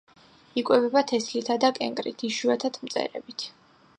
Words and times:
იკვებება 0.61 1.03
თესლითა 1.11 1.57
და 1.65 1.71
კენკრით, 1.77 2.25
იშვიათად 2.31 2.83
მწერებით. 2.87 3.49